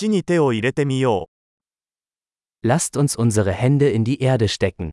[0.00, 1.28] 土に手を入れてみよ
[2.64, 4.88] Lasst uns unsere Hände in die Erde stecken.
[4.88, 4.92] う。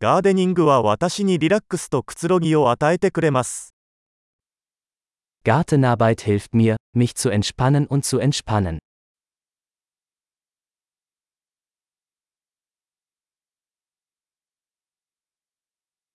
[0.00, 3.72] ガーデニングは私にリラックスとくつろぎを与えてくれます。
[5.44, 8.80] Gartenarbeit hilft mir, mich zu entspannen und zu entspannen.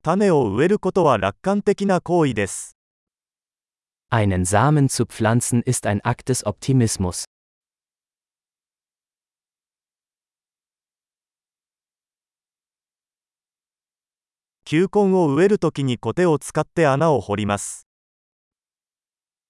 [0.02, 2.73] 種を植えることは楽観的な行為です。
[4.14, 7.24] Einen Samen zu pflanzen ist ein Akt des Optimismus.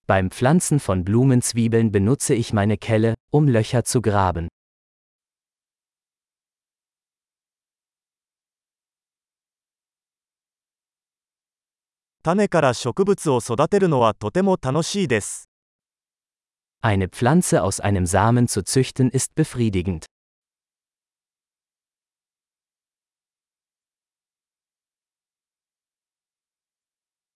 [0.06, 4.48] Beim Pflanzen von Blumenzwiebeln benutze ich meine Kelle, um Löcher zu graben.
[12.24, 15.50] 種から植物を育てるのはとても楽しいです。
[16.82, 20.06] Eine Pflanze aus einem Samen zu züchten ist befriedigend.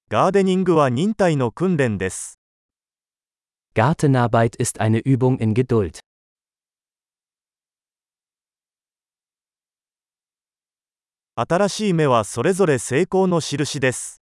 [0.08, 2.38] ガーデニングは忍耐の訓練です。
[3.74, 6.00] Gartenarbeit ist eine Übung in Geduld.
[11.34, 14.17] 新しい芽はそれぞれ成功の印です。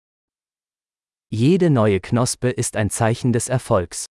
[1.31, 4.05] Jede neue Knospe ist ein Zeichen des Erfolgs.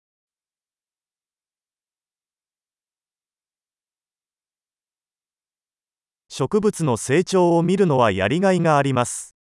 [6.29, 9.35] 植物の成長を見るのはやりがいがあります。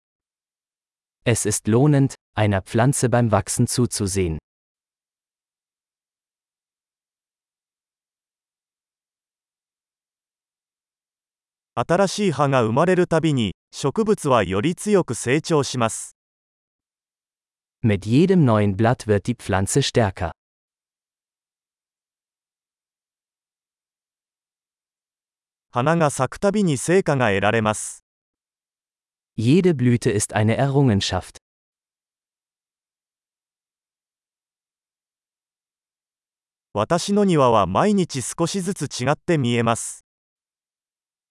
[1.24, 4.38] Es ist lohnend, einer Pflanze beim Wachsen zuzusehen.
[11.74, 16.15] 新しい葉が生まれるたびに、植物はより強く成長します。
[17.83, 20.31] mit jedem neuen Blatt wird die Pflanze stärker.
[29.35, 31.37] Jede Blüte ist eine Errungenschaft.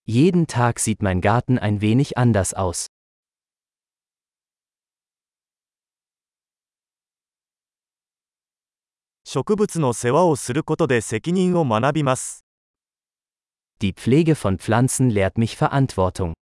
[0.05, 2.87] Jeden Tag sieht mein Garten ein wenig anders aus.
[9.29, 12.45] 植物の世話をすることで責任を学びます。
[13.81, 16.35] Die Pflege von Pflanzen lehrt mich Verantwortung.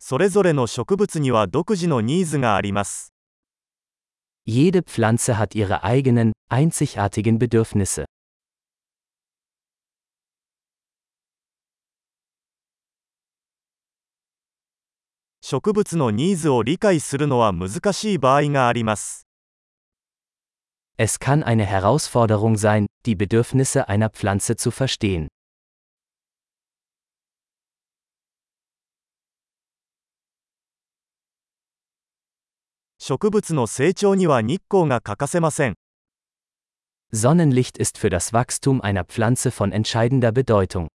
[0.00, 3.12] それぞれの植物には独自のニーズがあります。
[4.48, 8.04] Jede Pflanze hat ihre eigenen, einzigartigen Bedürfnisse.
[15.43, 19.25] 植物のニーズを理解するのは難しい場合があります。
[20.97, 25.29] Es kann eine Herausforderung sein, die Bedürfnisse einer Pflanze zu verstehen.
[32.99, 35.75] 植物の成長には日光が欠かせません。
[37.11, 40.89] Sonnenlicht ist für das Wachstum einer Pflanze von entscheidender Bedeutung.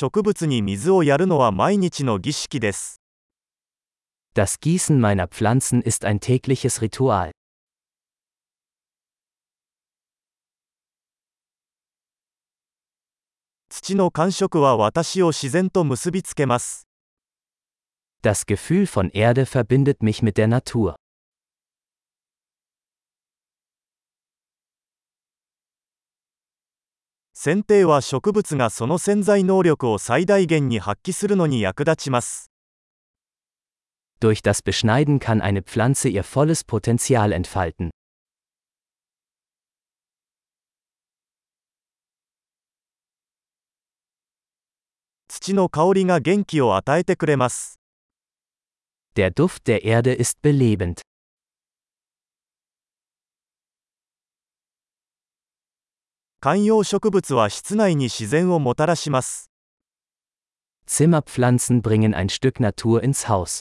[0.00, 3.02] 植物に水をやるのは毎日の儀式です。
[4.34, 7.32] Das Gießen meiner Pflanzen ist ein tägliches Ritual.
[13.68, 16.88] 土の感触は私を自然と結びつけます。
[18.22, 20.94] Das Gefühl von Erde verbindet mich mit der Natur.
[27.42, 32.50] 剪定は植物がその潜在能力を最大限に発揮するのに役立ちます。
[34.20, 37.88] Durch das Beschneiden kann eine Pflanze ihr volles Potenzial entfalten.
[45.28, 47.78] 土の香りが元気を与えてくれます。
[49.16, 51.00] Der Duft der Erde ist belebend.
[56.42, 59.50] 観葉植物は室内に自然をもたらします。
[60.86, 63.60] Zimmerpflanzen bringen ein Stück Natur ins Haus.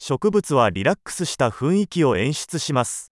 [0.00, 3.12] 植物はリラックスした雰囲気を演出します。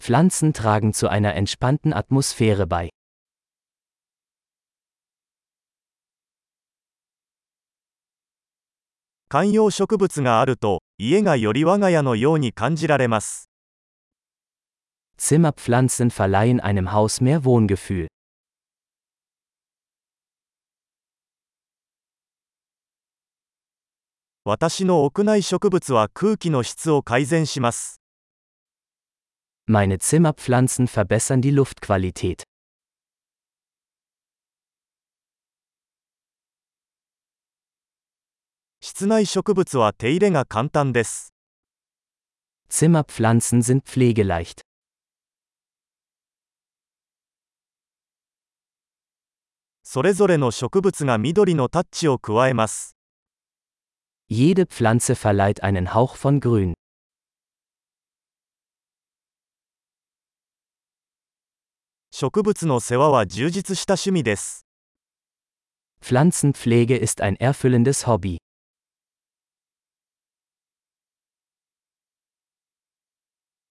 [0.00, 2.90] Pflanzen tragen zu einer entspannten Atmosphäre bei.
[9.28, 13.50] 観葉植物があると、家がより我が家のように感じられます。
[15.18, 18.06] Zimmerpflanzen verleihen einem Haus mehr Wohngefühl.
[24.44, 28.00] 私の屋内植物は空気の質を改善します。
[29.66, 32.44] Meine Zimmerpflanzen verbessern die Luftqualität.
[38.93, 41.33] 室内植物は手入れが簡単です。
[42.69, 44.61] Zimmerpflanzen sind pflegeleicht.
[49.83, 52.95] それぞれの植物が緑のタッチを加えます。
[54.29, 56.73] Jede Pflanze verleiht einen Hauch von Grün.
[62.11, 64.67] 植物の世話は充実した趣味です。
[66.01, 68.37] Pflanzenpflege ist ein erfüllendes Hobby.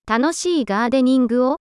[0.06, 1.60] 楽しいガーデニングを